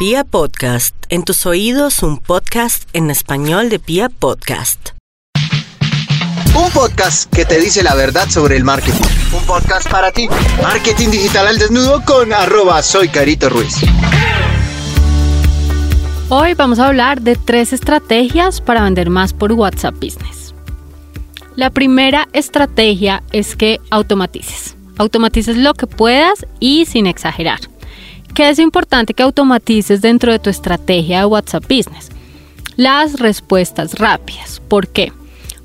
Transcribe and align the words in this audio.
Pia 0.00 0.24
Podcast, 0.24 0.96
en 1.10 1.24
tus 1.24 1.44
oídos 1.44 2.02
un 2.02 2.16
podcast 2.16 2.88
en 2.94 3.10
español 3.10 3.68
de 3.68 3.78
Pia 3.78 4.08
Podcast. 4.08 4.92
Un 6.56 6.70
podcast 6.70 7.30
que 7.30 7.44
te 7.44 7.60
dice 7.60 7.82
la 7.82 7.94
verdad 7.94 8.26
sobre 8.30 8.56
el 8.56 8.64
marketing. 8.64 9.04
Un 9.36 9.44
podcast 9.44 9.90
para 9.90 10.10
ti. 10.10 10.26
Marketing 10.62 11.10
digital 11.10 11.48
al 11.48 11.58
desnudo 11.58 12.02
con 12.06 12.32
arroba 12.32 12.82
soy 12.82 13.08
Carito 13.08 13.50
Ruiz. 13.50 13.74
Hoy 16.30 16.54
vamos 16.54 16.78
a 16.78 16.86
hablar 16.86 17.20
de 17.20 17.36
tres 17.36 17.74
estrategias 17.74 18.62
para 18.62 18.82
vender 18.82 19.10
más 19.10 19.34
por 19.34 19.52
WhatsApp 19.52 19.96
Business. 19.96 20.54
La 21.56 21.68
primera 21.68 22.26
estrategia 22.32 23.22
es 23.32 23.54
que 23.54 23.80
automatices. 23.90 24.78
Automatices 24.96 25.58
lo 25.58 25.74
que 25.74 25.86
puedas 25.86 26.46
y 26.58 26.86
sin 26.86 27.06
exagerar. 27.06 27.60
¿Qué 28.34 28.48
es 28.48 28.58
importante 28.58 29.12
que 29.12 29.22
automatices 29.22 30.00
dentro 30.00 30.30
de 30.30 30.38
tu 30.38 30.50
estrategia 30.50 31.20
de 31.20 31.24
WhatsApp 31.26 31.64
Business? 31.64 32.10
Las 32.76 33.18
respuestas 33.18 33.94
rápidas. 33.94 34.62
¿Por 34.68 34.88
qué? 34.88 35.12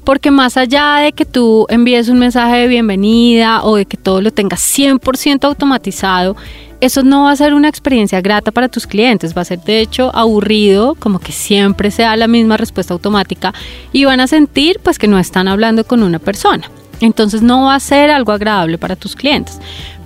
Porque 0.04 0.32
más 0.32 0.58
allá 0.58 0.96
de 0.98 1.14
que 1.14 1.26
tú 1.26 1.68
envíes 1.70 2.10
un 2.10 2.20
mensaje 2.20 2.58
de 2.58 2.68
bienvenida 2.68 3.64
o 3.64 3.76
de 3.76 3.86
que 3.86 3.98
todo 3.98 4.22
lo 4.22 4.32
tengas 4.32 4.62
100% 4.62 5.44
automatizado, 5.46 6.36
eso 6.82 7.04
no 7.04 7.24
va 7.24 7.32
a 7.32 7.36
ser 7.36 7.54
una 7.54 7.70
experiencia 7.70 8.20
grata 8.22 8.52
para 8.52 8.68
tus 8.68 8.88
clientes, 8.88 9.36
va 9.36 9.42
a 9.42 9.46
ser 9.46 9.60
de 9.62 9.80
hecho 9.80 10.12
aburrido, 10.16 10.96
como 10.96 11.20
que 11.20 11.32
siempre 11.32 11.92
sea 11.92 12.18
la 12.18 12.28
misma 12.28 12.58
respuesta 12.58 12.94
automática 12.94 13.54
y 13.94 14.06
van 14.06 14.20
a 14.20 14.28
sentir 14.28 14.80
pues 14.84 15.00
que 15.00 15.08
no 15.08 15.18
están 15.20 15.48
hablando 15.48 15.86
con 15.86 16.04
una 16.04 16.20
persona. 16.20 16.70
Entonces 17.00 17.42
no 17.42 17.66
va 17.66 17.76
a 17.76 17.80
ser 17.80 18.10
algo 18.10 18.32
agradable 18.32 18.78
para 18.78 18.96
tus 18.96 19.16
clientes. 19.16 19.60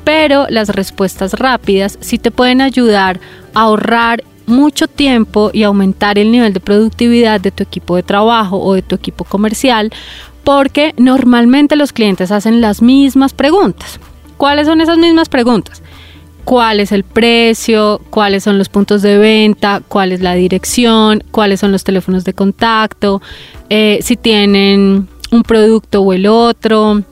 Pero 0.03 0.47
las 0.49 0.69
respuestas 0.69 1.33
rápidas 1.33 1.97
sí 2.01 2.17
te 2.17 2.31
pueden 2.31 2.61
ayudar 2.61 3.19
a 3.53 3.61
ahorrar 3.61 4.23
mucho 4.45 4.87
tiempo 4.87 5.51
y 5.53 5.63
aumentar 5.63 6.17
el 6.17 6.31
nivel 6.31 6.53
de 6.53 6.59
productividad 6.59 7.39
de 7.39 7.51
tu 7.51 7.63
equipo 7.63 7.95
de 7.95 8.03
trabajo 8.03 8.57
o 8.57 8.73
de 8.73 8.81
tu 8.81 8.95
equipo 8.95 9.23
comercial 9.23 9.91
porque 10.43 10.93
normalmente 10.97 11.75
los 11.75 11.93
clientes 11.93 12.31
hacen 12.31 12.59
las 12.59 12.81
mismas 12.81 13.33
preguntas. 13.33 13.99
¿Cuáles 14.37 14.67
son 14.67 14.81
esas 14.81 14.97
mismas 14.97 15.29
preguntas? 15.29 15.83
¿Cuál 16.43 16.79
es 16.79 16.91
el 16.91 17.03
precio? 17.03 18.01
¿Cuáles 18.09 18.43
son 18.43 18.57
los 18.57 18.69
puntos 18.69 19.03
de 19.03 19.19
venta? 19.19 19.83
¿Cuál 19.87 20.11
es 20.11 20.21
la 20.21 20.33
dirección? 20.33 21.23
¿Cuáles 21.29 21.59
son 21.59 21.71
los 21.71 21.83
teléfonos 21.83 22.23
de 22.23 22.33
contacto? 22.33 23.21
Eh, 23.69 23.99
si 24.01 24.15
tienen 24.15 25.07
un 25.31 25.43
producto 25.43 26.01
o 26.01 26.13
el 26.13 26.25
otro 26.25 27.03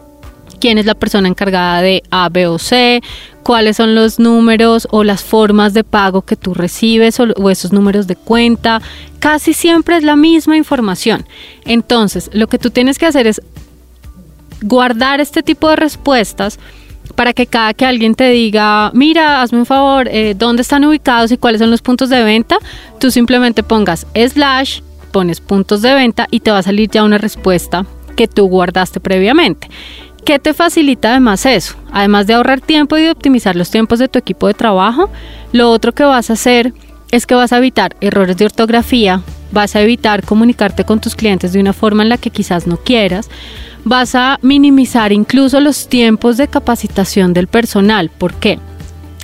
quién 0.60 0.78
es 0.78 0.86
la 0.86 0.96
persona 0.96 1.28
encargada 1.28 1.82
de 1.82 2.04
A, 2.12 2.30
B 2.30 2.48
o 2.48 2.60
C, 2.60 3.02
cuáles 3.44 3.78
son 3.78 3.96
los 3.96 4.20
números 4.20 4.88
o 4.92 5.04
las 5.04 5.24
formas 5.24 5.74
de 5.74 5.84
pago 5.84 6.22
que 6.22 6.36
tú 6.36 6.54
recibes 6.54 7.20
o, 7.20 7.50
esos 7.50 7.72
números 7.72 8.08
de 8.08 8.16
cuenta. 8.16 8.82
Casi 9.20 9.54
siempre 9.54 9.98
es 9.98 10.04
la 10.04 10.16
misma 10.16 10.58
información. 10.58 11.26
Entonces, 11.66 12.30
lo 12.34 12.48
que 12.48 12.60
tú 12.60 12.72
tienes 12.72 12.98
que 12.98 13.06
hacer 13.06 13.26
es 13.26 13.42
guardar 14.62 15.22
este 15.22 15.44
tipo 15.44 15.70
de 15.70 15.78
respuestas 15.78 16.60
para 17.16 17.34
que 17.34 17.48
cada 17.48 17.74
que 17.74 17.86
alguien 17.86 18.16
te 18.16 18.30
diga, 18.30 18.92
mira, 18.94 19.42
hazme 19.42 19.60
un 19.60 19.66
favor, 19.66 20.08
eh, 20.10 20.36
¿dónde 20.38 20.62
están 20.62 20.84
ubicados 20.84 21.32
y 21.32 21.38
cuáles 21.38 21.60
son 21.60 21.72
los 21.72 21.82
puntos 21.82 22.10
de 22.10 22.24
venta? 22.24 22.58
Tú 23.00 23.12
simplemente 23.12 23.64
pongas 23.64 24.06
slash, 24.14 24.82
pones 25.12 25.40
puntos 25.40 25.82
de 25.82 25.94
venta 25.94 26.28
y 26.32 26.42
te 26.42 26.52
va 26.52 26.60
a 26.60 26.64
salir 26.64 26.90
ya 26.90 27.04
una 27.04 27.18
respuesta 27.18 27.86
que 28.16 28.28
tú 28.28 28.48
guardaste 28.48 29.00
previamente. 29.00 29.70
¿Qué 30.28 30.40
te 30.40 30.54
facilita 30.54 31.12
además 31.12 31.46
eso? 31.46 31.76
Además 31.90 32.28
de 32.28 32.34
ahorrar 32.34 32.60
tiempo 32.60 32.98
y 32.98 33.04
de 33.04 33.12
optimizar 33.12 33.56
los 33.56 33.72
tiempos 33.72 33.98
de 33.98 34.10
tu 34.10 34.20
equipo 34.20 34.48
de 34.48 34.54
trabajo, 34.54 35.10
lo 35.54 35.72
otro 35.72 35.94
que 35.94 36.04
vas 36.04 36.30
a 36.30 36.34
hacer 36.34 36.74
es 37.12 37.26
que 37.26 37.34
vas 37.34 37.54
a 37.54 37.60
evitar 37.60 37.96
errores 38.02 38.36
de 38.36 38.44
ortografía, 38.44 39.22
vas 39.54 39.78
a 39.78 39.82
evitar 39.82 40.26
comunicarte 40.26 40.84
con 40.84 41.00
tus 41.00 41.16
clientes 41.16 41.54
de 41.54 41.62
una 41.62 41.72
forma 41.72 42.04
en 42.04 42.10
la 42.10 42.18
que 42.18 42.30
quizás 42.30 42.68
no 42.68 42.76
quieras, 42.76 43.30
vas 43.86 44.16
a 44.16 44.38
minimizar 44.42 45.14
incluso 45.14 45.62
los 45.62 45.88
tiempos 45.88 46.36
de 46.36 46.50
capacitación 46.50 47.32
del 47.32 47.48
personal. 47.48 48.10
¿Por 48.10 48.34
qué? 48.34 48.60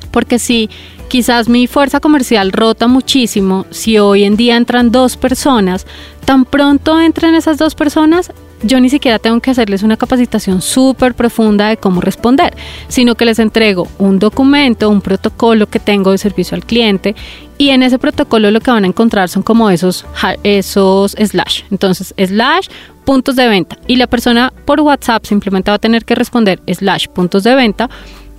Porque 0.10 0.40
si 0.40 0.70
quizás 1.10 1.50
mi 1.50 1.68
fuerza 1.68 2.00
comercial 2.00 2.54
rota 2.54 2.88
muchísimo, 2.88 3.66
si 3.72 3.98
hoy 3.98 4.24
en 4.24 4.38
día 4.38 4.56
entran 4.56 4.90
dos 4.90 5.18
personas, 5.18 5.86
tan 6.24 6.46
pronto 6.46 7.02
entran 7.02 7.36
esas 7.36 7.58
dos 7.58 7.76
personas, 7.76 8.32
yo 8.64 8.80
ni 8.80 8.90
siquiera 8.90 9.20
tengo 9.20 9.40
que 9.40 9.52
hacerles 9.52 9.84
una 9.84 9.98
capacitación 9.98 10.62
súper 10.62 11.14
profunda 11.14 11.68
de 11.70 11.78
cómo 11.78 12.02
responder, 12.02 12.56
sino 12.88 13.16
que 13.16 13.26
les 13.26 13.40
entrego 13.40 13.88
un 14.00 14.20
documento, 14.20 14.90
un 14.90 15.02
protocolo 15.02 15.68
que 15.68 15.80
tengo 15.80 16.12
de 16.12 16.18
servicio 16.18 16.56
al 16.56 16.66
cliente 16.66 17.16
y 17.58 17.70
en 17.70 17.84
ese 17.84 18.00
protocolo 18.00 18.52
lo 18.52 18.60
que 18.62 18.72
van 18.72 18.84
a 18.84 18.88
encontrar 18.88 19.30
son 19.30 19.44
como 19.44 19.70
esos, 19.70 20.06
esos 20.44 21.12
slash. 21.12 21.64
Entonces, 21.72 22.14
slash 22.18 22.68
puntos 23.06 23.36
de 23.36 23.48
venta 23.48 23.78
y 23.88 23.98
la 23.98 24.08
persona 24.08 24.54
por 24.66 24.80
WhatsApp 24.80 25.26
simplemente 25.26 25.70
va 25.70 25.76
a 25.76 25.80
tener 25.80 26.06
que 26.06 26.16
responder 26.16 26.62
slash 26.68 27.08
puntos 27.08 27.44
de 27.44 27.56
venta 27.56 27.90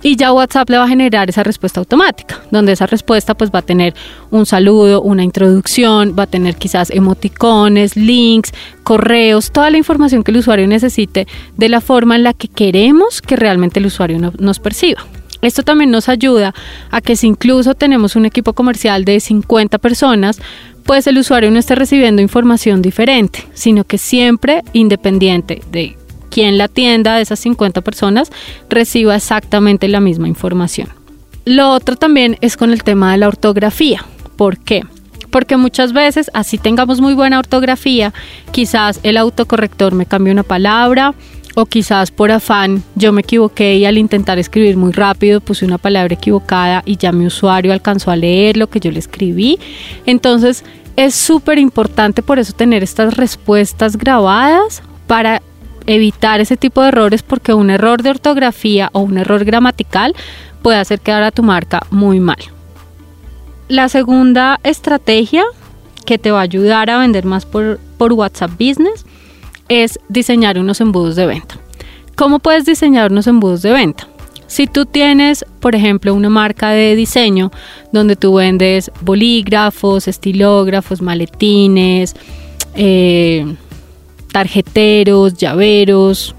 y 0.05 0.17
ya 0.17 0.31
WhatsApp 0.31 0.69
le 0.69 0.77
va 0.77 0.83
a 0.83 0.87
generar 0.87 1.31
esa 1.31 1.41
respuesta 1.41 1.79
automática, 1.79 2.39
donde 2.51 2.73
esa 2.73 2.85
respuesta 2.85 3.33
pues 3.33 3.49
va 3.49 3.59
a 3.59 3.61
tener 3.63 3.95
un 4.29 4.45
saludo, 4.45 5.01
una 5.01 5.23
introducción, 5.23 6.15
va 6.17 6.23
a 6.23 6.27
tener 6.27 6.57
quizás 6.57 6.91
emoticones, 6.91 7.95
links, 7.95 8.53
correos, 8.83 9.49
toda 9.51 9.71
la 9.71 9.79
información 9.79 10.23
que 10.23 10.29
el 10.29 10.37
usuario 10.37 10.67
necesite 10.67 11.25
de 11.57 11.69
la 11.69 11.81
forma 11.81 12.15
en 12.15 12.21
la 12.21 12.33
que 12.33 12.47
queremos 12.47 13.19
que 13.23 13.35
realmente 13.35 13.79
el 13.79 13.87
usuario 13.87 14.19
nos 14.37 14.59
perciba. 14.59 15.03
Esto 15.41 15.63
también 15.63 15.89
nos 15.89 16.07
ayuda 16.07 16.53
a 16.91 17.01
que 17.01 17.15
si 17.15 17.25
incluso 17.25 17.73
tenemos 17.73 18.15
un 18.15 18.27
equipo 18.27 18.53
comercial 18.53 19.05
de 19.05 19.19
50 19.19 19.79
personas, 19.79 20.39
pues 20.83 21.07
el 21.07 21.17
usuario 21.17 21.49
no 21.49 21.57
esté 21.57 21.73
recibiendo 21.73 22.21
información 22.21 22.83
diferente, 22.83 23.47
sino 23.55 23.85
que 23.85 23.97
siempre 23.97 24.61
independiente 24.71 25.63
de 25.71 25.97
quien 26.35 26.57
la 26.57 26.67
tienda 26.67 27.15
de 27.15 27.21
esas 27.21 27.39
50 27.39 27.79
personas 27.79 28.29
reciba 28.69 29.15
exactamente 29.15 29.87
la 29.87 30.01
misma 30.01 30.27
información. 30.27 30.89
Lo 31.45 31.69
otro 31.71 31.95
también 31.95 32.37
es 32.41 32.57
con 32.57 32.73
el 32.73 32.83
tema 32.83 33.13
de 33.13 33.19
la 33.19 33.29
ortografía. 33.29 34.03
¿Por 34.35 34.57
qué? 34.57 34.81
Porque 35.29 35.55
muchas 35.55 35.93
veces, 35.93 36.29
así 36.33 36.57
tengamos 36.57 36.99
muy 36.99 37.13
buena 37.13 37.39
ortografía, 37.39 38.13
quizás 38.51 38.99
el 39.03 39.15
autocorrector 39.15 39.93
me 39.93 40.05
cambie 40.05 40.33
una 40.33 40.43
palabra 40.43 41.13
o 41.55 41.67
quizás 41.67 42.11
por 42.11 42.33
afán 42.33 42.83
yo 42.95 43.13
me 43.13 43.21
equivoqué 43.21 43.77
y 43.77 43.85
al 43.85 43.97
intentar 43.97 44.37
escribir 44.37 44.75
muy 44.75 44.91
rápido 44.91 45.39
puse 45.39 45.63
una 45.63 45.77
palabra 45.77 46.15
equivocada 46.15 46.83
y 46.85 46.97
ya 46.97 47.13
mi 47.13 47.25
usuario 47.25 47.71
alcanzó 47.71 48.11
a 48.11 48.17
leer 48.17 48.57
lo 48.57 48.67
que 48.67 48.81
yo 48.81 48.91
le 48.91 48.99
escribí. 48.99 49.57
Entonces 50.05 50.65
es 50.97 51.15
súper 51.15 51.59
importante 51.59 52.21
por 52.21 52.39
eso 52.39 52.51
tener 52.51 52.83
estas 52.83 53.15
respuestas 53.15 53.95
grabadas 53.95 54.83
para 55.07 55.41
evitar 55.87 56.41
ese 56.41 56.57
tipo 56.57 56.81
de 56.81 56.89
errores 56.89 57.23
porque 57.23 57.53
un 57.53 57.69
error 57.69 58.01
de 58.03 58.11
ortografía 58.11 58.89
o 58.93 59.01
un 59.01 59.17
error 59.17 59.45
gramatical 59.45 60.13
puede 60.61 60.77
hacer 60.77 60.99
quedar 60.99 61.23
a 61.23 61.31
tu 61.31 61.43
marca 61.43 61.85
muy 61.91 62.19
mal. 62.19 62.37
La 63.67 63.89
segunda 63.89 64.59
estrategia 64.63 65.43
que 66.05 66.17
te 66.17 66.31
va 66.31 66.39
a 66.39 66.43
ayudar 66.43 66.89
a 66.89 66.99
vender 66.99 67.25
más 67.25 67.45
por, 67.45 67.79
por 67.97 68.13
WhatsApp 68.13 68.51
Business 68.51 69.05
es 69.69 69.99
diseñar 70.09 70.59
unos 70.59 70.81
embudos 70.81 71.15
de 71.15 71.25
venta. 71.25 71.57
¿Cómo 72.15 72.39
puedes 72.39 72.65
diseñar 72.65 73.11
unos 73.11 73.27
embudos 73.27 73.61
de 73.61 73.73
venta? 73.73 74.07
Si 74.47 74.67
tú 74.67 74.85
tienes, 74.85 75.43
por 75.59 75.75
ejemplo, 75.75 76.13
una 76.13 76.29
marca 76.29 76.69
de 76.69 76.95
diseño 76.95 77.51
donde 77.91 78.15
tú 78.15 78.35
vendes 78.35 78.91
bolígrafos, 79.01 80.07
estilógrafos, 80.07 81.01
maletines, 81.01 82.15
eh, 82.75 83.55
tarjeteros, 84.35 85.35
llaveros, 85.35 86.35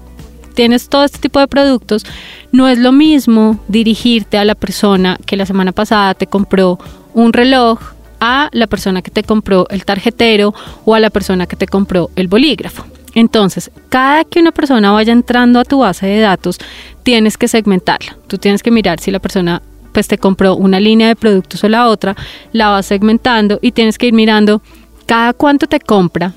tienes 0.53 0.87
todo 0.87 1.03
este 1.03 1.17
tipo 1.17 1.39
de 1.39 1.47
productos, 1.47 2.05
no 2.51 2.67
es 2.67 2.77
lo 2.77 2.91
mismo 2.91 3.59
dirigirte 3.67 4.37
a 4.37 4.45
la 4.45 4.53
persona 4.53 5.17
que 5.25 5.35
la 5.35 5.47
semana 5.47 5.71
pasada 5.71 6.13
te 6.13 6.27
compró 6.27 6.77
un 7.15 7.33
reloj 7.33 7.79
a 8.19 8.49
la 8.51 8.67
persona 8.67 9.01
que 9.01 9.09
te 9.09 9.23
compró 9.23 9.65
el 9.71 9.83
tarjetero 9.83 10.53
o 10.85 10.93
a 10.93 10.99
la 10.99 11.09
persona 11.09 11.47
que 11.47 11.55
te 11.55 11.65
compró 11.65 12.11
el 12.15 12.27
bolígrafo. 12.27 12.85
Entonces, 13.15 13.71
cada 13.89 14.23
que 14.25 14.41
una 14.41 14.51
persona 14.51 14.91
vaya 14.91 15.11
entrando 15.11 15.59
a 15.59 15.65
tu 15.65 15.79
base 15.79 16.05
de 16.05 16.19
datos, 16.19 16.59
tienes 17.01 17.35
que 17.35 17.47
segmentarla. 17.47 18.15
Tú 18.27 18.37
tienes 18.37 18.61
que 18.61 18.69
mirar 18.69 18.99
si 18.99 19.09
la 19.09 19.17
persona 19.17 19.63
pues 19.91 20.07
te 20.07 20.19
compró 20.19 20.55
una 20.55 20.79
línea 20.79 21.07
de 21.07 21.15
productos 21.15 21.63
o 21.63 21.67
la 21.67 21.87
otra, 21.87 22.15
la 22.51 22.69
vas 22.69 22.85
segmentando 22.85 23.57
y 23.59 23.71
tienes 23.71 23.97
que 23.97 24.05
ir 24.05 24.13
mirando 24.13 24.61
cada 25.07 25.33
cuánto 25.33 25.65
te 25.65 25.79
compra, 25.79 26.35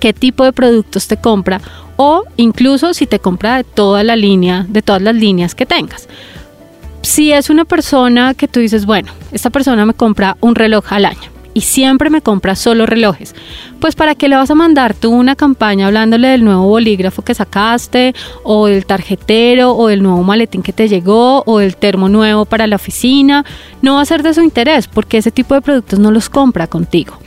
qué 0.00 0.12
tipo 0.12 0.44
de 0.44 0.52
productos 0.52 1.06
te 1.06 1.16
compra 1.16 1.60
o 1.96 2.24
incluso 2.36 2.94
si 2.94 3.06
te 3.06 3.20
compra 3.20 3.58
de 3.58 3.64
toda 3.64 4.02
la 4.02 4.16
línea, 4.16 4.66
de 4.68 4.82
todas 4.82 5.02
las 5.02 5.14
líneas 5.14 5.54
que 5.54 5.66
tengas. 5.66 6.08
Si 7.02 7.32
es 7.32 7.50
una 7.50 7.64
persona 7.64 8.34
que 8.34 8.48
tú 8.48 8.60
dices, 8.60 8.86
bueno, 8.86 9.12
esta 9.32 9.50
persona 9.50 9.86
me 9.86 9.94
compra 9.94 10.36
un 10.40 10.54
reloj 10.54 10.92
al 10.92 11.04
año 11.04 11.30
y 11.54 11.62
siempre 11.62 12.10
me 12.10 12.22
compra 12.22 12.54
solo 12.54 12.86
relojes. 12.86 13.34
Pues 13.80 13.96
para 13.96 14.14
qué 14.14 14.28
le 14.28 14.36
vas 14.36 14.50
a 14.50 14.54
mandar 14.54 14.94
tú 14.94 15.10
una 15.10 15.34
campaña 15.36 15.86
hablándole 15.86 16.28
del 16.28 16.44
nuevo 16.44 16.66
bolígrafo 16.66 17.22
que 17.22 17.34
sacaste 17.34 18.14
o 18.44 18.66
del 18.66 18.86
tarjetero 18.86 19.74
o 19.74 19.88
del 19.88 20.02
nuevo 20.02 20.22
maletín 20.22 20.62
que 20.62 20.72
te 20.72 20.88
llegó 20.88 21.42
o 21.46 21.58
del 21.58 21.76
termo 21.76 22.08
nuevo 22.08 22.44
para 22.44 22.66
la 22.66 22.76
oficina. 22.76 23.44
No 23.82 23.94
va 23.94 24.02
a 24.02 24.06
ser 24.06 24.22
de 24.22 24.34
su 24.34 24.42
interés 24.42 24.86
porque 24.86 25.18
ese 25.18 25.30
tipo 25.30 25.54
de 25.54 25.62
productos 25.62 25.98
no 25.98 26.10
los 26.10 26.28
compra 26.28 26.66
contigo. 26.66 27.18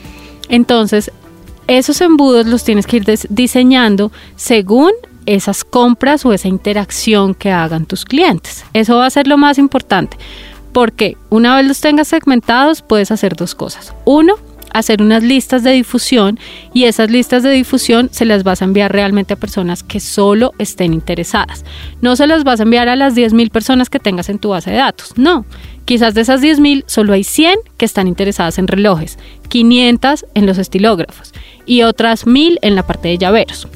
Entonces, 0.48 1.10
esos 1.68 2.00
embudos 2.00 2.46
los 2.46 2.64
tienes 2.64 2.86
que 2.86 2.98
ir 2.98 3.04
diseñando 3.30 4.12
según 4.36 4.92
esas 5.26 5.64
compras 5.64 6.24
o 6.26 6.32
esa 6.32 6.48
interacción 6.48 7.34
que 7.34 7.50
hagan 7.50 7.86
tus 7.86 8.04
clientes. 8.04 8.64
Eso 8.72 8.96
va 8.96 9.06
a 9.06 9.10
ser 9.10 9.26
lo 9.26 9.38
más 9.38 9.58
importante, 9.58 10.16
porque 10.72 11.16
una 11.30 11.56
vez 11.56 11.66
los 11.66 11.80
tengas 11.80 12.08
segmentados 12.08 12.82
puedes 12.82 13.10
hacer 13.10 13.36
dos 13.36 13.54
cosas. 13.54 13.94
Uno, 14.04 14.34
hacer 14.72 15.00
unas 15.00 15.22
listas 15.22 15.62
de 15.62 15.70
difusión 15.70 16.38
y 16.74 16.84
esas 16.84 17.10
listas 17.10 17.42
de 17.42 17.50
difusión 17.50 18.10
se 18.12 18.24
las 18.24 18.42
vas 18.42 18.60
a 18.60 18.64
enviar 18.64 18.92
realmente 18.92 19.34
a 19.34 19.36
personas 19.36 19.82
que 19.82 20.00
solo 20.00 20.52
estén 20.58 20.92
interesadas. 20.92 21.64
No 22.02 22.16
se 22.16 22.26
las 22.26 22.44
vas 22.44 22.60
a 22.60 22.64
enviar 22.64 22.88
a 22.88 22.96
las 22.96 23.14
10.000 23.14 23.50
personas 23.50 23.88
que 23.88 24.00
tengas 24.00 24.28
en 24.28 24.38
tu 24.38 24.50
base 24.50 24.70
de 24.70 24.78
datos, 24.78 25.12
no. 25.16 25.46
Quizás 25.84 26.14
de 26.14 26.22
esas 26.22 26.42
10.000 26.42 26.84
solo 26.86 27.12
hay 27.12 27.24
100 27.24 27.58
que 27.76 27.84
están 27.84 28.08
interesadas 28.08 28.58
en 28.58 28.66
relojes, 28.66 29.18
500 29.48 30.26
en 30.34 30.46
los 30.46 30.58
estilógrafos 30.58 31.32
y 31.66 31.82
otras 31.82 32.26
1.000 32.26 32.58
en 32.62 32.74
la 32.74 32.86
parte 32.86 33.08
de 33.08 33.18
llaveros. 33.18 33.68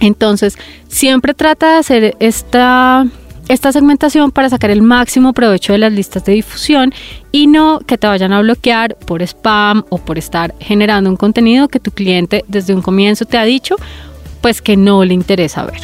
Entonces, 0.00 0.56
siempre 0.88 1.34
trata 1.34 1.72
de 1.72 1.78
hacer 1.78 2.16
esta, 2.20 3.06
esta 3.48 3.72
segmentación 3.72 4.30
para 4.30 4.48
sacar 4.48 4.70
el 4.70 4.82
máximo 4.82 5.32
provecho 5.32 5.72
de 5.72 5.78
las 5.78 5.92
listas 5.92 6.24
de 6.24 6.32
difusión 6.32 6.94
y 7.32 7.46
no 7.46 7.80
que 7.80 7.98
te 7.98 8.06
vayan 8.06 8.32
a 8.32 8.40
bloquear 8.40 8.96
por 8.96 9.22
spam 9.22 9.84
o 9.90 9.98
por 9.98 10.18
estar 10.18 10.54
generando 10.58 11.10
un 11.10 11.16
contenido 11.16 11.68
que 11.68 11.80
tu 11.80 11.90
cliente 11.90 12.44
desde 12.48 12.74
un 12.74 12.82
comienzo 12.82 13.26
te 13.26 13.36
ha 13.36 13.44
dicho 13.44 13.76
pues 14.40 14.62
que 14.62 14.76
no 14.76 15.04
le 15.04 15.12
interesa 15.12 15.64
ver. 15.64 15.80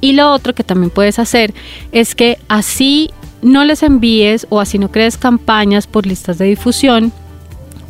Y 0.00 0.12
lo 0.12 0.30
otro 0.30 0.54
que 0.54 0.62
también 0.62 0.90
puedes 0.90 1.18
hacer 1.18 1.52
es 1.90 2.14
que 2.14 2.38
así 2.48 3.10
no 3.42 3.64
les 3.64 3.82
envíes 3.82 4.46
o 4.50 4.60
así 4.60 4.78
no 4.78 4.90
crees 4.90 5.16
campañas 5.16 5.86
por 5.86 6.06
listas 6.06 6.38
de 6.38 6.46
difusión, 6.46 7.12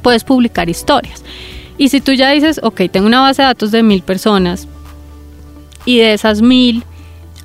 puedes 0.03 0.25
publicar 0.25 0.69
historias. 0.69 1.23
Y 1.79 1.89
si 1.89 2.01
tú 2.01 2.13
ya 2.13 2.31
dices, 2.31 2.61
ok, 2.63 2.83
tengo 2.91 3.07
una 3.07 3.21
base 3.21 3.43
de 3.43 3.47
datos 3.47 3.71
de 3.71 3.83
mil 3.83 4.03
personas, 4.03 4.67
y 5.87 5.99
de 5.99 6.13
esas 6.13 6.43
mil 6.43 6.85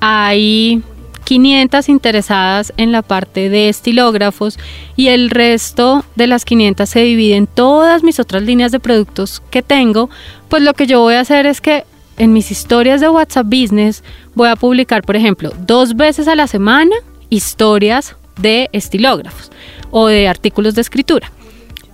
hay 0.00 0.82
500 1.24 1.88
interesadas 1.88 2.72
en 2.76 2.92
la 2.92 3.02
parte 3.02 3.48
de 3.48 3.68
estilógrafos 3.68 4.58
y 4.96 5.08
el 5.08 5.30
resto 5.30 6.04
de 6.16 6.26
las 6.26 6.44
500 6.44 6.88
se 6.88 7.00
divide 7.00 7.36
en 7.36 7.46
todas 7.46 8.02
mis 8.02 8.18
otras 8.18 8.42
líneas 8.42 8.72
de 8.72 8.80
productos 8.80 9.40
que 9.50 9.62
tengo, 9.62 10.10
pues 10.48 10.62
lo 10.62 10.74
que 10.74 10.86
yo 10.86 11.00
voy 11.00 11.14
a 11.14 11.20
hacer 11.20 11.46
es 11.46 11.60
que 11.60 11.84
en 12.18 12.32
mis 12.32 12.50
historias 12.50 13.00
de 13.00 13.08
WhatsApp 13.08 13.46
Business 13.46 14.02
voy 14.34 14.48
a 14.48 14.56
publicar, 14.56 15.02
por 15.02 15.16
ejemplo, 15.16 15.52
dos 15.58 15.94
veces 15.96 16.28
a 16.28 16.34
la 16.34 16.46
semana 16.46 16.94
historias 17.30 18.16
de 18.36 18.68
estilógrafos 18.72 19.50
o 19.90 20.08
de 20.08 20.28
artículos 20.28 20.74
de 20.74 20.82
escritura. 20.82 21.30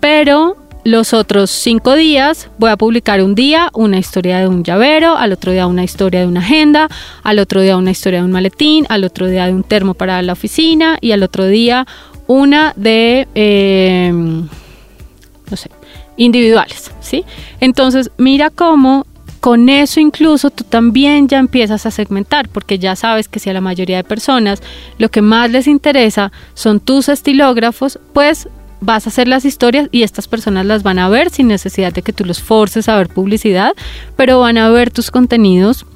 Pero 0.00 0.56
los 0.90 1.12
otros 1.12 1.50
cinco 1.50 1.94
días 1.94 2.49
voy 2.58 2.70
a 2.70 2.76
publicar 2.76 3.23
un 3.23 3.35
día 3.35 3.70
una 3.75 3.99
historia 3.99 4.38
de 4.38 4.49
un 4.49 4.64
llavero, 4.64 5.17
al 5.17 5.32
otro 5.32 5.52
día 5.52 5.67
una 5.67 5.85
historia 5.85 6.20
de 6.20 6.26
una 6.26 6.40
agenda, 6.40 6.88
al 7.23 7.38
otro 7.38 7.61
día 7.61 7.76
una 7.76 7.90
historia 7.90 8.20
de 8.20 8.25
un 8.25 8.32
maletín, 8.32 8.87
al 8.88 9.05
otro 9.05 9.26
día 9.26 9.46
de 9.46 9.52
un 9.52 9.62
termo 9.62 9.94
para 9.94 10.20
la 10.23 10.32
oficina 10.32 10.96
y 11.00 11.12
al 11.12 11.23
otro 11.23 11.46
día 11.46 11.87
una 12.26 12.73
de, 12.76 13.29
eh, 13.35 14.11
no 14.12 15.56
sé, 15.56 15.70
individuales, 16.17 16.90
¿sí? 17.00 17.25
Entonces, 17.61 18.11
mira 18.17 18.50
cómo 18.50 19.06
con 19.40 19.69
eso 19.69 20.00
incluso 20.00 20.50
tú 20.50 20.64
también 20.64 21.29
ya 21.29 21.38
empiezas 21.38 21.87
a 21.87 21.90
segmentar, 21.90 22.49
porque 22.49 22.79
ya 22.79 22.96
sabes 22.96 23.29
que 23.29 23.38
si 23.38 23.50
a 23.50 23.52
la 23.52 23.61
mayoría 23.61 23.99
de 23.99 24.05
personas 24.05 24.62
lo 24.99 25.11
que 25.11 25.23
más 25.23 25.50
les 25.50 25.67
interesa 25.67 26.32
son 26.55 26.81
tus 26.81 27.08
estilógrafos, 27.08 27.99
pues 28.12 28.49
vas 28.81 29.07
a 29.07 29.11
hacer 29.11 29.29
las 29.29 29.45
historias 29.45 29.89
y 29.93 30.03
estas 30.03 30.29
personas 30.29 30.67
las 30.67 30.83
van 30.83 30.99
a 30.99 31.09
ver 31.09 31.31
sin 31.31 31.49
necesidad 31.49 31.93
de 31.93 32.03
que 32.03 32.13
tú 32.13 32.25
los 32.25 32.43
forces 32.43 32.89
a 32.89 32.97
ver 32.97 33.09
publicidad, 33.09 33.73
pero 34.17 34.41
van 34.41 34.59
a 34.59 34.71
ver 34.71 34.91
tus 34.91 35.11
contenidos 35.11 35.87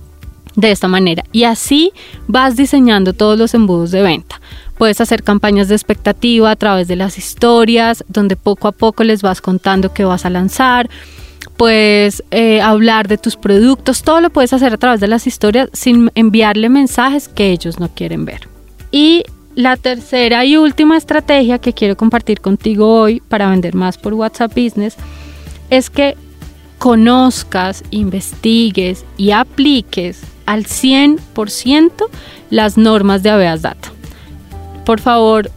de 0.57 0.71
esta 0.71 0.89
manera. 0.89 1.25
Y 1.33 1.45
así 1.45 1.93
vas 2.27 2.57
diseñando 2.57 3.13
todos 3.13 3.39
los 3.39 3.55
embudos 3.55 3.91
de 3.91 4.03
venta. 4.03 4.41
Puedes 4.77 5.01
hacer 5.01 5.23
campañas 5.23 5.69
de 5.69 5.75
expectativa 5.75 6.51
a 6.51 6.57
través 6.57 6.89
de 6.89 6.97
las 6.97 7.19
historias, 7.19 8.05
donde 8.09 8.37
poco 8.37 8.69
a 8.69 8.73
poco 8.73 9.05
les 9.05 9.23
vas 9.23 9.41
contando 9.41 9.93
qué 9.93 10.05
vas 10.05 10.25
a 10.25 10.31
lanzar. 10.31 10.91
Puedes 11.57 12.25
eh, 12.31 12.61
hablar 12.61 13.09
de 13.09 13.19
tus 13.19 13.37
productos, 13.37 14.03
todo 14.03 14.21
lo 14.21 14.31
puedes 14.31 14.53
hacer 14.53 14.73
a 14.73 14.79
través 14.79 15.01
de 15.01 15.09
las 15.09 15.27
historias 15.27 15.69
sin 15.73 16.11
enviarle 16.15 16.69
mensajes 16.69 17.29
que 17.29 17.51
ellos 17.51 17.79
no 17.79 17.89
quieren 17.89 18.25
ver. 18.25 18.49
Y 18.91 19.23
la 19.55 19.77
tercera 19.77 20.45
y 20.45 20.57
última 20.57 20.97
estrategia 20.97 21.59
que 21.59 21.73
quiero 21.73 21.97
compartir 21.97 22.41
contigo 22.41 23.01
hoy 23.01 23.21
para 23.21 23.51
vender 23.51 23.75
más 23.75 23.99
por 23.99 24.15
WhatsApp 24.15 24.53
Business 24.55 24.97
es 25.71 25.91
que 25.91 26.17
conozcas, 26.79 27.85
investigues 27.91 29.05
y 29.17 29.31
apliques 29.31 30.23
al 30.47 30.65
100% 30.65 31.93
las 32.51 32.77
normas 32.77 33.23
de 33.23 33.31
Aveas 33.31 33.63
Data. 33.63 33.93
Por 34.85 35.01
favor, 35.01 35.51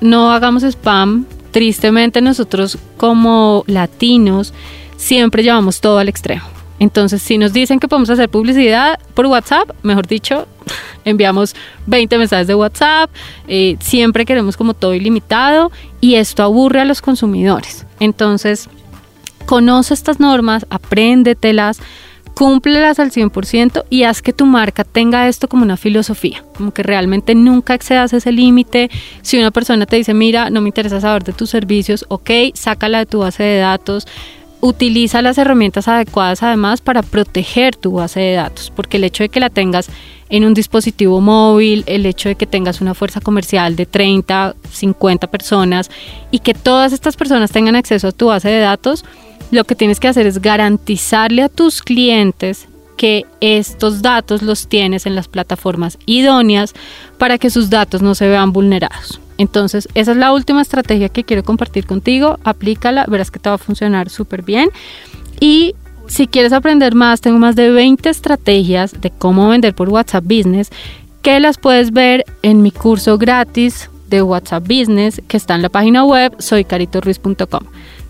no 0.00 0.32
hagamos 0.32 0.62
spam. 0.62 1.24
Tristemente 1.50 2.20
nosotros 2.20 2.76
como 2.98 3.64
latinos 3.66 4.52
siempre 4.96 5.42
llevamos 5.42 5.80
todo 5.80 5.98
al 5.98 6.08
extremo. 6.08 6.55
Entonces, 6.78 7.22
si 7.22 7.38
nos 7.38 7.52
dicen 7.52 7.80
que 7.80 7.88
podemos 7.88 8.10
hacer 8.10 8.28
publicidad 8.28 8.98
por 9.14 9.26
WhatsApp, 9.26 9.70
mejor 9.82 10.06
dicho, 10.06 10.46
enviamos 11.04 11.54
20 11.86 12.18
mensajes 12.18 12.46
de 12.46 12.54
WhatsApp, 12.54 13.10
eh, 13.48 13.76
siempre 13.80 14.24
queremos 14.24 14.56
como 14.56 14.74
todo 14.74 14.94
ilimitado 14.94 15.70
y 16.00 16.16
esto 16.16 16.42
aburre 16.42 16.80
a 16.80 16.84
los 16.84 17.00
consumidores. 17.00 17.86
Entonces, 18.00 18.68
conoce 19.46 19.94
estas 19.94 20.20
normas, 20.20 20.66
apréndetelas, 20.68 21.80
cúmplelas 22.34 22.98
al 22.98 23.12
100% 23.12 23.84
y 23.88 24.02
haz 24.02 24.20
que 24.20 24.34
tu 24.34 24.44
marca 24.44 24.84
tenga 24.84 25.26
esto 25.26 25.48
como 25.48 25.62
una 25.62 25.78
filosofía, 25.78 26.44
como 26.54 26.70
que 26.70 26.82
realmente 26.82 27.34
nunca 27.34 27.72
excedas 27.72 28.12
ese 28.12 28.30
límite. 28.30 28.90
Si 29.22 29.38
una 29.38 29.50
persona 29.50 29.86
te 29.86 29.96
dice, 29.96 30.12
mira, 30.12 30.50
no 30.50 30.60
me 30.60 30.68
interesa 30.68 31.00
saber 31.00 31.24
de 31.24 31.32
tus 31.32 31.48
servicios, 31.48 32.04
ok, 32.08 32.30
sácala 32.52 32.98
de 32.98 33.06
tu 33.06 33.20
base 33.20 33.42
de 33.42 33.58
datos, 33.60 34.06
utiliza 34.66 35.22
las 35.22 35.38
herramientas 35.38 35.88
adecuadas 35.88 36.42
además 36.42 36.80
para 36.80 37.02
proteger 37.02 37.76
tu 37.76 37.92
base 37.92 38.20
de 38.20 38.32
datos, 38.34 38.72
porque 38.74 38.96
el 38.96 39.04
hecho 39.04 39.22
de 39.22 39.28
que 39.28 39.40
la 39.40 39.50
tengas 39.50 39.88
en 40.28 40.44
un 40.44 40.54
dispositivo 40.54 41.20
móvil, 41.20 41.84
el 41.86 42.04
hecho 42.04 42.28
de 42.28 42.34
que 42.34 42.46
tengas 42.46 42.80
una 42.80 42.94
fuerza 42.94 43.20
comercial 43.20 43.76
de 43.76 43.86
30, 43.86 44.56
50 44.70 45.26
personas 45.28 45.90
y 46.30 46.40
que 46.40 46.54
todas 46.54 46.92
estas 46.92 47.16
personas 47.16 47.52
tengan 47.52 47.76
acceso 47.76 48.08
a 48.08 48.12
tu 48.12 48.26
base 48.26 48.48
de 48.48 48.58
datos, 48.58 49.04
lo 49.50 49.64
que 49.64 49.76
tienes 49.76 50.00
que 50.00 50.08
hacer 50.08 50.26
es 50.26 50.40
garantizarle 50.40 51.42
a 51.42 51.48
tus 51.48 51.82
clientes 51.82 52.68
que 52.96 53.24
estos 53.40 54.02
datos 54.02 54.42
los 54.42 54.68
tienes 54.68 55.06
en 55.06 55.14
las 55.14 55.28
plataformas 55.28 55.98
idóneas 56.06 56.74
para 57.18 57.38
que 57.38 57.50
sus 57.50 57.70
datos 57.70 58.02
no 58.02 58.14
se 58.14 58.26
vean 58.26 58.52
vulnerados. 58.52 59.20
Entonces, 59.38 59.88
esa 59.94 60.12
es 60.12 60.16
la 60.16 60.32
última 60.32 60.62
estrategia 60.62 61.08
que 61.08 61.24
quiero 61.24 61.44
compartir 61.44 61.86
contigo. 61.86 62.38
Aplícala, 62.44 63.04
verás 63.08 63.30
que 63.30 63.38
te 63.38 63.48
va 63.48 63.56
a 63.56 63.58
funcionar 63.58 64.08
súper 64.10 64.42
bien. 64.42 64.70
Y 65.40 65.74
si 66.06 66.26
quieres 66.26 66.52
aprender 66.52 66.94
más, 66.94 67.20
tengo 67.20 67.38
más 67.38 67.56
de 67.56 67.70
20 67.70 68.08
estrategias 68.08 69.00
de 69.00 69.10
cómo 69.10 69.48
vender 69.48 69.74
por 69.74 69.88
WhatsApp 69.88 70.24
Business 70.24 70.70
que 71.22 71.40
las 71.40 71.58
puedes 71.58 71.92
ver 71.92 72.24
en 72.42 72.62
mi 72.62 72.70
curso 72.70 73.18
gratis 73.18 73.90
de 74.08 74.22
WhatsApp 74.22 74.62
Business 74.62 75.20
que 75.26 75.36
está 75.36 75.56
en 75.56 75.62
la 75.62 75.68
página 75.68 76.04
web 76.04 76.32
soycaritorruiz.com. 76.38 77.62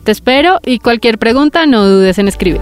Te 0.04 0.12
espero 0.12 0.60
y 0.64 0.78
cualquier 0.78 1.18
pregunta 1.18 1.66
no 1.66 1.86
dudes 1.86 2.18
en 2.18 2.28
escribir. 2.28 2.60